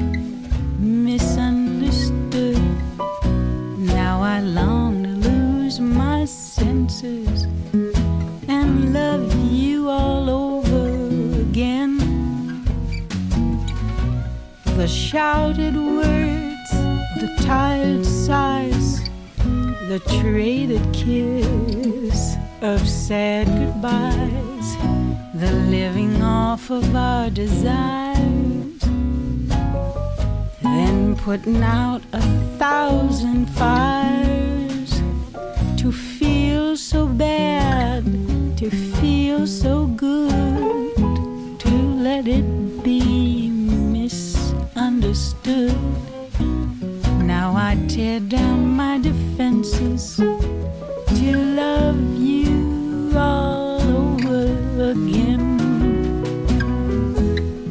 The 14.81 14.89
shouted 14.89 15.76
words, 15.76 16.70
the 17.20 17.37
tired 17.43 18.03
sighs, 18.07 19.03
the 19.91 20.01
traded 20.22 20.81
kiss 20.95 22.37
of 22.62 22.89
sad 22.89 23.47
goodbyes, 23.47 24.76
the 25.35 25.53
living 25.68 26.22
off 26.22 26.70
of 26.70 26.97
our 26.97 27.28
desires, 27.28 28.81
then 30.62 31.14
putting 31.14 31.62
out 31.62 32.01
a 32.14 32.22
thousand 32.57 33.51
fires 33.51 35.03
to 35.76 35.93
feel 35.93 36.74
so 36.74 37.07
bad, 37.07 38.03
to 38.57 38.70
feel 38.70 39.47
so 39.47 39.89
good, 39.89 40.97
to 41.61 41.68
let 42.03 42.26
it 42.26 42.83
be 42.83 43.49
misunderstood. 45.11 45.74
Now 47.24 47.54
I 47.56 47.76
tear 47.88 48.20
down 48.20 48.76
my 48.76 48.98
defenses 48.98 50.16
to 50.16 51.36
love 51.62 52.00
you 52.16 53.12
all 53.16 53.82
over 53.82 54.90
again. 54.92 55.58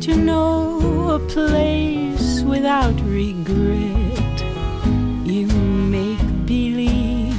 To 0.01 0.15
know 0.15 1.15
a 1.15 1.19
place 1.19 2.41
without 2.41 2.99
regret. 3.05 4.37
You 5.25 5.47
make 5.47 6.25
believe 6.45 7.35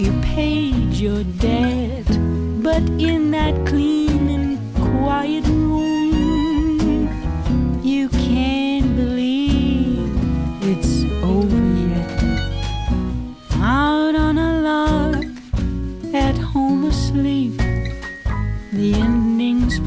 you 0.00 0.10
paid 0.34 0.94
your 0.94 1.22
debt, 1.38 2.08
but 2.62 2.82
in 2.98 3.30
that 3.30 3.54
clean 3.66 3.91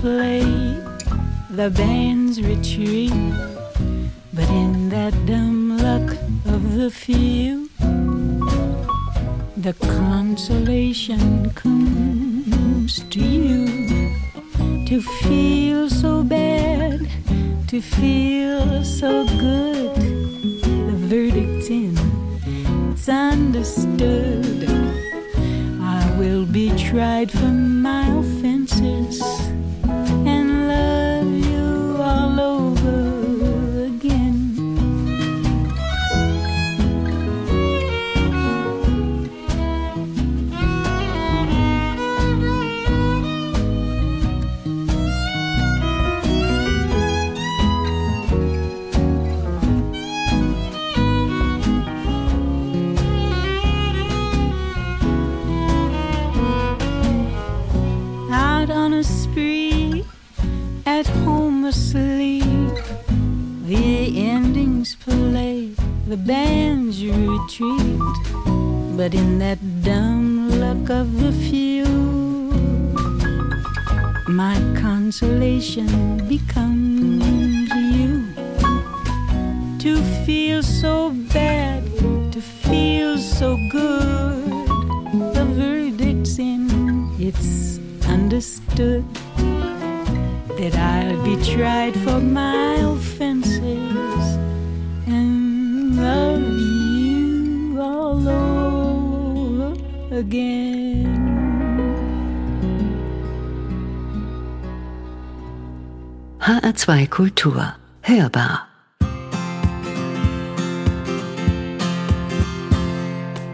endings 0.05 0.35
play, 0.35 0.41
the 1.49 1.69
bands 1.69 2.41
retreat. 2.41 3.11
But 4.33 4.49
in 4.49 4.89
that 4.89 5.13
dumb 5.25 5.77
luck 5.77 6.17
of 6.45 6.75
the 6.75 6.91
few, 6.91 7.69
the 9.57 9.73
consolation 9.79 11.49
comes 11.51 12.99
to 13.09 13.19
you. 13.19 13.65
To 14.87 15.01
feel 15.01 15.89
so 15.89 16.23
bad, 16.23 17.07
to 17.67 17.81
feel 17.81 18.83
so 18.83 19.25
good, 19.39 19.95
the 20.85 20.95
verdict's 21.09 21.69
in, 21.69 21.97
it's 22.91 23.09
understood. 23.09 24.69
I 25.81 26.15
will 26.19 26.45
be 26.45 26.69
tried 26.77 27.31
for 27.31 27.47
my 27.47 28.07
offenses 28.09 28.34
the 66.15 66.23
bands 66.23 67.03
retreat. 67.03 67.99
But 68.95 69.13
in 69.13 69.39
that 69.39 69.59
dumb 69.83 70.61
luck 70.61 70.89
of 70.89 71.19
the 71.19 71.33
few, 71.49 71.85
my 74.27 74.55
consolation 74.79 75.89
becomes 76.29 77.69
you. 77.97 78.11
To 79.79 80.01
feel 80.25 80.63
so 80.63 81.11
bad, 81.33 81.83
to 82.31 82.41
feel 82.41 83.17
so 83.17 83.57
good, 83.69 84.67
the 85.35 85.45
verdict's 85.59 86.39
in, 86.39 87.11
it's 87.19 87.79
understood 88.07 89.03
that 90.59 90.75
I'll 90.75 91.21
be 91.25 91.35
tried 91.43 91.93
for 92.05 92.21
my 92.21 92.94
again. 100.25 101.05
HR2 106.39 107.07
Kultur. 107.09 107.75
Hörbar. 108.01 108.67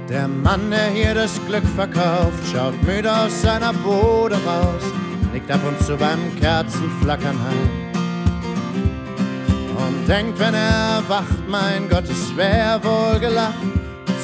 Der 0.10 0.28
Mann, 0.28 0.70
der 0.70 0.90
hier 0.90 1.14
das 1.14 1.40
Glück 1.48 1.64
verkauft, 1.76 2.44
schaut 2.52 2.76
müde 2.84 3.10
aus 3.10 3.42
seiner 3.42 3.72
Bude 3.72 4.36
raus, 4.46 4.84
nickt 5.32 5.50
ab 5.50 5.62
und 5.66 5.82
zu 5.86 5.96
beim 5.96 6.20
Kerzenflackern 6.42 7.38
heim. 7.46 7.70
Und 9.78 10.06
denkt, 10.10 10.38
wenn 10.38 10.54
er 10.54 10.98
erwacht, 10.98 11.48
mein 11.48 11.88
Gott, 11.90 12.10
es 12.10 12.36
wär 12.36 12.82
wohl 12.84 13.20
gelacht, 13.20 13.71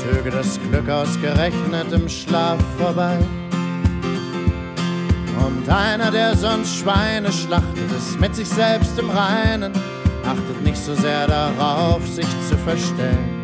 zöge 0.07 0.31
das 0.31 0.59
Glück 0.69 0.89
ausgerechnet 0.89 1.91
im 1.91 2.07
Schlaf 2.07 2.57
vorbei. 2.77 3.17
Und 5.45 5.69
einer, 5.69 6.11
der 6.11 6.35
sonst 6.35 6.77
Schweine 6.77 7.31
schlachtet, 7.31 7.91
ist 7.97 8.19
mit 8.19 8.35
sich 8.35 8.47
selbst 8.47 8.97
im 8.99 9.09
Reinen, 9.09 9.73
achtet 10.25 10.63
nicht 10.63 10.77
so 10.77 10.95
sehr 10.95 11.27
darauf, 11.27 12.05
sich 12.07 12.27
zu 12.49 12.57
verstellen. 12.57 13.41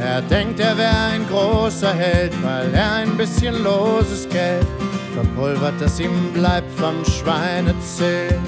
Er 0.00 0.22
denkt, 0.22 0.60
er 0.60 0.76
wäre 0.78 0.96
ein 1.12 1.26
großer 1.28 1.92
Held, 1.92 2.32
weil 2.42 2.72
er 2.72 2.92
ein 2.92 3.16
bisschen 3.16 3.62
loses 3.62 4.28
Geld 4.28 4.66
verpulvert, 5.14 5.74
das 5.80 5.98
ihm 5.98 6.32
bleibt 6.32 6.70
vom 6.78 7.04
Schweinezählen. 7.04 8.42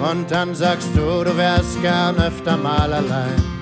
Und 0.00 0.30
dann 0.30 0.54
sagst 0.54 0.90
du, 0.94 1.24
du 1.24 1.36
wärst 1.36 1.82
gern 1.82 2.16
öfter 2.16 2.56
mal 2.56 2.92
allein 2.92 3.57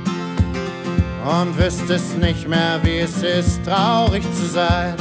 und 1.26 1.58
wüsstest 1.58 2.18
nicht 2.18 2.48
mehr, 2.48 2.78
wie 2.82 2.98
es 2.98 3.22
ist, 3.22 3.64
traurig 3.64 4.22
zu 4.34 4.46
sein. 4.46 4.94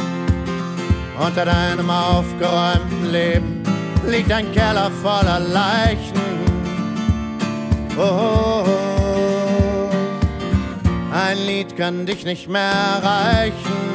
Unter 1.20 1.46
deinem 1.46 1.90
aufgeräumten 1.90 3.12
Leben 3.12 3.64
liegt 4.08 4.32
ein 4.32 4.52
Keller 4.52 4.92
voller 5.04 5.40
Leichen. 5.40 6.26
Oh, 7.98 8.02
oh, 8.02 8.66
oh. 8.68 9.90
ein 11.14 11.38
Lied 11.46 11.78
kann 11.78 12.06
dich 12.06 12.26
nicht 12.26 12.50
mehr 12.50 12.72
erreichen. 12.72 13.95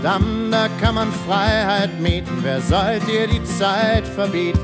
Madame, 0.00 0.48
da 0.50 0.68
kann 0.80 0.94
man 0.94 1.12
Freiheit 1.26 2.00
mieten. 2.00 2.38
Wer 2.42 2.60
sollt 2.60 3.08
ihr 3.08 3.26
die 3.26 3.42
Zeit 3.42 4.06
verbieten, 4.06 4.60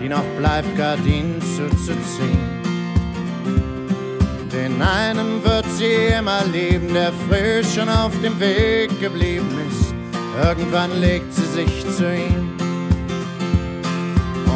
die 0.00 0.08
noch 0.08 0.24
bleibt, 0.36 0.76
Gardinen 0.76 1.40
zuzuziehen? 1.40 2.56
Den 4.52 4.82
einen 4.82 5.44
wird 5.44 5.66
sie 5.76 6.16
immer 6.18 6.44
lieben, 6.52 6.92
der 6.92 7.12
früh 7.28 7.62
schon 7.62 7.88
auf 7.88 8.12
dem 8.22 8.40
Weg 8.40 9.00
geblieben 9.00 9.48
ist. 9.70 9.94
Irgendwann 10.44 11.00
legt 11.00 11.32
sie 11.32 11.46
sich 11.46 11.84
zu 11.96 12.12
ihm. 12.12 12.50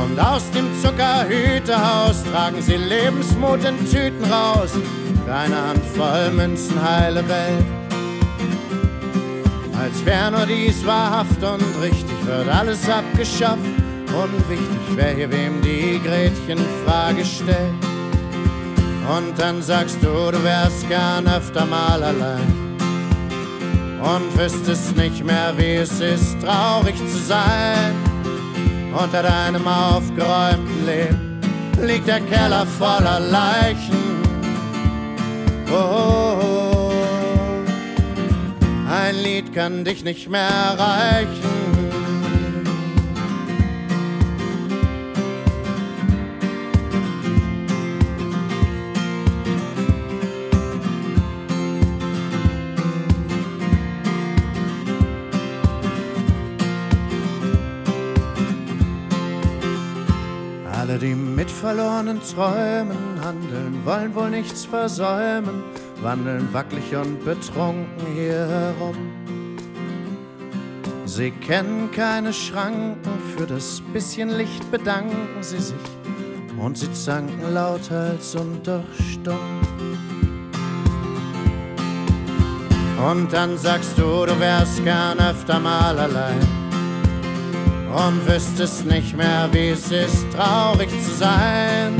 Und 0.02 0.18
aus 0.18 0.50
dem 0.50 0.66
Zuckerhütehaus 0.82 2.24
tragen 2.24 2.60
sie 2.60 2.76
Lebensmut 2.76 3.64
in 3.64 3.78
Tüten 3.88 4.24
raus. 4.24 4.70
Für 5.24 5.34
eine 5.34 5.68
Handvoll 5.68 6.30
Münzen 6.32 6.82
heile 6.82 7.26
Welt. 7.28 7.79
Als 9.80 10.04
wär 10.04 10.30
nur 10.30 10.44
dies 10.44 10.84
wahrhaft 10.84 11.42
und 11.42 11.82
richtig, 11.82 12.26
wird 12.26 12.48
alles 12.48 12.86
abgeschafft. 12.86 13.64
Unwichtig, 14.08 14.94
wer 14.94 15.14
hier 15.14 15.30
wem 15.30 15.62
die 15.62 15.98
Gretchenfrage 16.04 17.24
stellt. 17.24 17.72
Und 19.16 19.38
dann 19.38 19.62
sagst 19.62 19.96
du, 20.02 20.30
du 20.30 20.44
wärst 20.44 20.86
gern 20.88 21.26
öfter 21.26 21.64
mal 21.64 22.02
allein. 22.02 22.76
Und 24.02 24.38
wüsstest 24.38 24.96
nicht 24.96 25.24
mehr, 25.24 25.54
wie 25.56 25.76
es 25.76 25.98
ist, 26.00 26.36
traurig 26.42 26.96
zu 26.96 27.18
sein. 27.18 27.94
Unter 28.92 29.22
deinem 29.22 29.66
aufgeräumten 29.66 30.84
Leben 30.84 31.40
liegt 31.80 32.06
der 32.06 32.20
Keller 32.20 32.66
voller 32.66 33.20
Leichen. 33.20 34.20
Oh, 35.72 35.76
oh, 35.76 36.36
oh. 36.36 36.39
Ein 39.10 39.24
Lied 39.24 39.52
kann 39.52 39.84
dich 39.84 40.04
nicht 40.04 40.28
mehr 40.28 40.40
erreichen. 40.40 41.26
Alle, 60.72 60.98
die 60.98 61.14
mit 61.14 61.50
verlorenen 61.50 62.20
Träumen 62.22 63.20
handeln, 63.24 63.84
wollen 63.84 64.14
wohl 64.14 64.30
nichts 64.30 64.64
versäumen, 64.64 65.64
wandeln 66.02 66.48
wackelig 66.52 66.94
und 66.94 67.24
betrunken 67.24 68.06
hier 68.14 68.46
herum. 68.46 68.96
Sie 71.04 71.30
kennen 71.30 71.90
keine 71.90 72.32
Schranken, 72.32 73.10
für 73.36 73.46
das 73.46 73.82
bisschen 73.92 74.30
Licht 74.30 74.70
bedanken 74.70 75.42
sie 75.42 75.58
sich 75.58 75.76
und 76.58 76.78
sie 76.78 76.92
zanken 76.92 77.52
lauthals 77.52 78.34
und 78.36 78.66
doch 78.66 78.84
stumm. 79.12 79.60
Und 83.10 83.32
dann 83.32 83.56
sagst 83.56 83.96
du, 83.96 84.26
du 84.26 84.38
wärst 84.38 84.84
gern 84.84 85.18
öfter 85.18 85.58
mal 85.58 85.98
allein 85.98 86.40
und 87.92 88.26
wüsstest 88.28 88.86
nicht 88.86 89.16
mehr, 89.16 89.48
wie 89.52 89.70
es 89.70 89.90
ist, 89.90 90.26
traurig 90.32 90.90
zu 91.02 91.10
sein. 91.16 91.96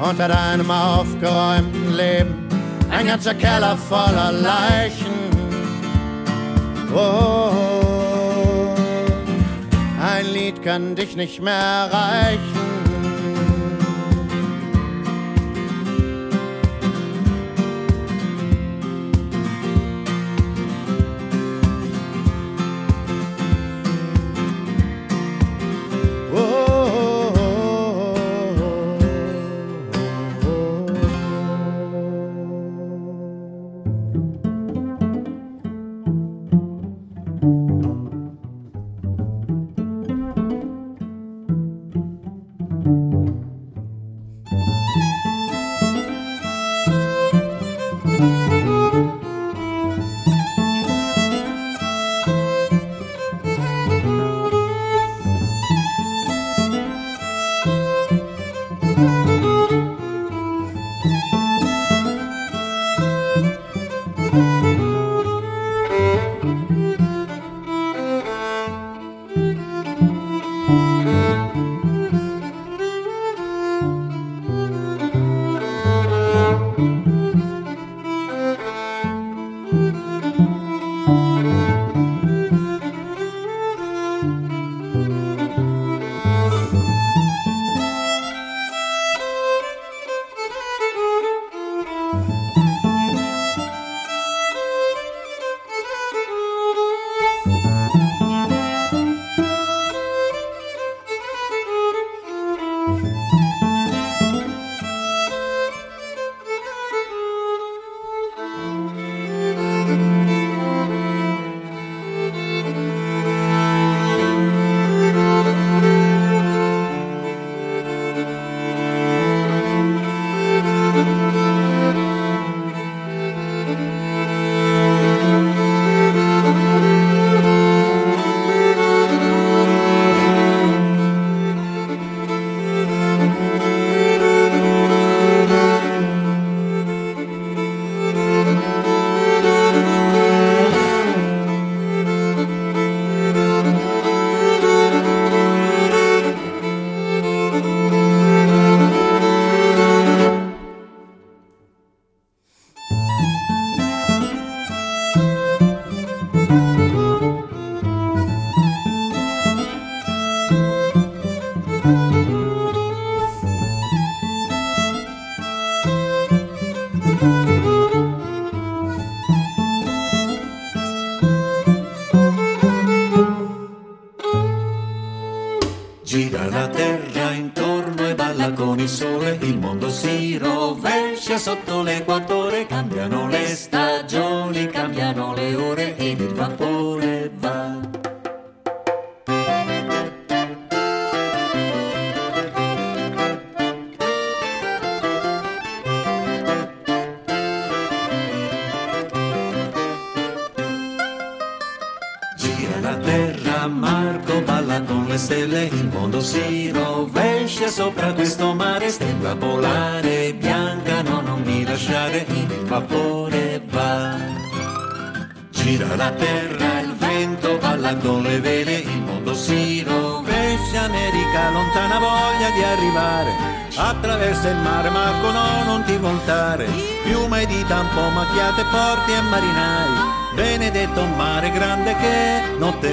Unter 0.00 0.28
deinem 0.28 0.70
aufgeräumten 0.70 1.94
Leben 1.96 2.41
ein 2.92 3.06
ganzer 3.06 3.34
Keller 3.34 3.76
voller 3.76 4.32
Leichen. 4.32 5.32
Oh, 6.94 8.74
ein 10.00 10.26
Lied 10.32 10.62
kann 10.62 10.94
dich 10.94 11.16
nicht 11.16 11.40
mehr 11.40 11.54
erreichen. 11.54 12.71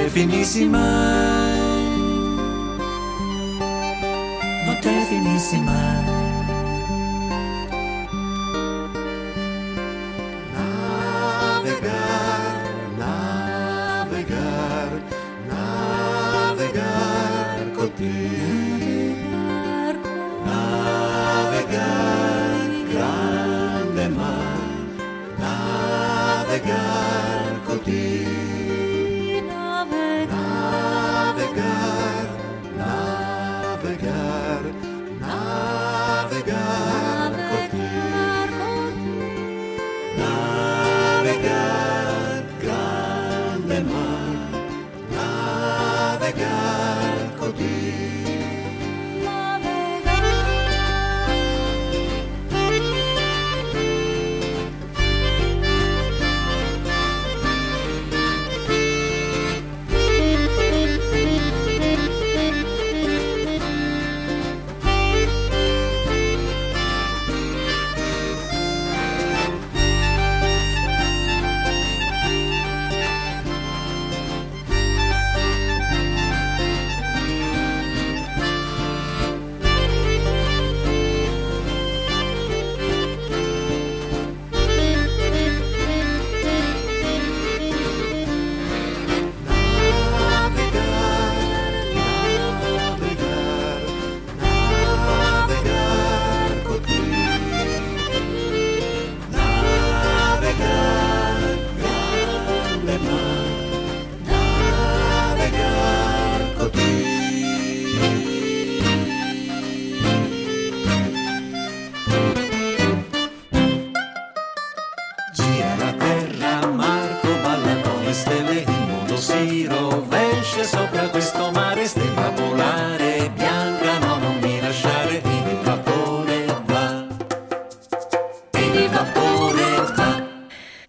finíssima. 0.10 0.86
Notte 4.66 5.05
finissima. 5.10 6.18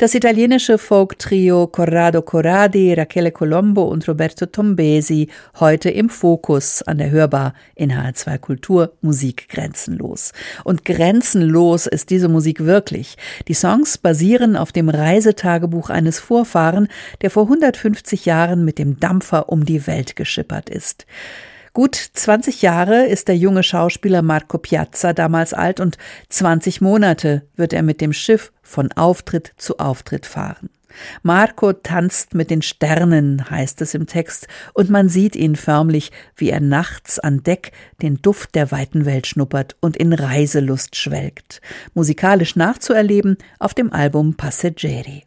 Das 0.01 0.15
italienische 0.15 0.79
Folk-Trio 0.79 1.67
Corrado 1.67 2.23
Corradi, 2.23 2.95
Rachele 2.95 3.33
Colombo 3.33 3.83
und 3.83 4.09
Roberto 4.09 4.47
Tombesi 4.47 5.29
heute 5.59 5.91
im 5.91 6.09
Fokus 6.09 6.81
an 6.81 6.97
der 6.97 7.11
Hörbar 7.11 7.53
in 7.75 7.93
HR2 7.93 8.39
Kultur 8.39 8.95
Musik 9.03 9.51
grenzenlos. 9.51 10.33
Und 10.65 10.87
grenzenlos 10.87 11.87
ist 11.87 12.09
diese 12.09 12.31
Musik 12.31 12.65
wirklich. 12.65 13.19
Die 13.47 13.53
Songs 13.53 13.99
basieren 13.99 14.57
auf 14.57 14.73
dem 14.73 14.89
Reisetagebuch 14.89 15.91
eines 15.91 16.19
Vorfahren, 16.19 16.89
der 17.21 17.29
vor 17.29 17.43
150 17.43 18.25
Jahren 18.25 18.65
mit 18.65 18.79
dem 18.79 19.01
Dampfer 19.01 19.51
um 19.51 19.67
die 19.67 19.87
Welt 19.87 20.17
geschippert 20.17 20.71
ist. 20.71 21.05
Gut 21.73 21.95
20 21.95 22.63
Jahre 22.63 23.07
ist 23.07 23.29
der 23.29 23.37
junge 23.37 23.63
Schauspieler 23.63 24.23
Marco 24.23 24.59
Piazza 24.59 25.13
damals 25.13 25.55
alt 25.55 25.79
und 25.79 25.99
20 26.29 26.81
Monate 26.81 27.43
wird 27.55 27.73
er 27.73 27.83
mit 27.83 28.01
dem 28.01 28.13
Schiff 28.13 28.51
von 28.61 28.91
Auftritt 28.93 29.53
zu 29.57 29.79
Auftritt 29.79 30.27
fahren. 30.27 30.71
Marco 31.23 31.73
tanzt 31.73 32.35
mit 32.35 32.51
den 32.51 32.63
Sternen, 32.63 33.49
heißt 33.49 33.81
es 33.83 33.95
im 33.95 34.09
Text, 34.09 34.49
und 34.75 34.91
man 34.91 35.09
sieht 35.09 35.37
ihn 35.37 35.55
förmlich, 35.55 36.11
wie 36.35 36.51
er 36.51 36.59
nachts 36.59 37.21
an 37.21 37.45
Deck 37.45 37.71
den 38.03 38.21
Duft 38.21 38.57
der 38.57 38.73
weiten 38.73 39.07
Welt 39.07 39.29
schnuppert 39.29 39.77
und 39.81 39.97
in 39.97 40.13
Reiselust 40.13 40.97
schwelgt. 40.97 41.61
Musikalisch 41.95 42.57
nachzuerleben 42.57 43.39
auf 43.61 43.75
dem 43.75 43.93
Album 43.93 44.35
Passeggeri. 44.35 45.23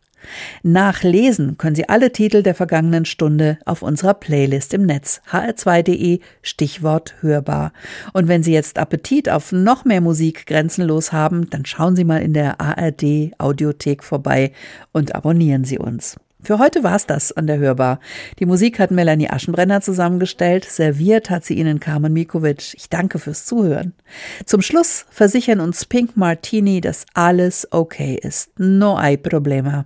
Nachlesen 0.63 1.57
können 1.57 1.75
Sie 1.75 1.89
alle 1.89 2.11
Titel 2.11 2.43
der 2.43 2.55
vergangenen 2.55 3.05
Stunde 3.05 3.57
auf 3.65 3.81
unserer 3.81 4.13
Playlist 4.13 4.73
im 4.73 4.85
Netz 4.85 5.21
hr2.de 5.31 6.19
Stichwort 6.41 7.15
hörbar. 7.21 7.73
Und 8.13 8.27
wenn 8.27 8.43
Sie 8.43 8.53
jetzt 8.53 8.77
Appetit 8.77 9.29
auf 9.29 9.51
noch 9.51 9.85
mehr 9.85 10.01
Musik 10.01 10.45
grenzenlos 10.45 11.11
haben, 11.11 11.49
dann 11.49 11.65
schauen 11.65 11.95
Sie 11.95 12.03
mal 12.03 12.21
in 12.21 12.33
der 12.33 12.59
ARD 12.59 13.31
Audiothek 13.37 14.03
vorbei 14.03 14.51
und 14.91 15.15
abonnieren 15.15 15.63
Sie 15.63 15.77
uns. 15.77 16.17
Für 16.43 16.59
heute 16.59 16.83
war's 16.83 17.07
das 17.07 17.31
an 17.31 17.47
der 17.47 17.57
Hörbar. 17.57 18.01
Die 18.39 18.45
Musik 18.45 18.77
hat 18.77 18.91
Melanie 18.91 19.29
Aschenbrenner 19.29 19.79
zusammengestellt, 19.79 20.65
serviert 20.65 21.29
hat 21.29 21.45
sie 21.45 21.53
Ihnen 21.53 21.79
Carmen 21.79 22.11
Mikovic. 22.11 22.73
Ich 22.73 22.89
danke 22.89 23.17
fürs 23.17 23.45
Zuhören. 23.45 23.93
Zum 24.45 24.61
Schluss 24.61 25.05
versichern 25.09 25.61
uns 25.61 25.85
Pink 25.85 26.17
Martini, 26.17 26.81
dass 26.81 27.05
alles 27.13 27.65
okay 27.71 28.19
ist. 28.21 28.59
No 28.59 28.99
hay 28.99 29.15
problema. 29.15 29.85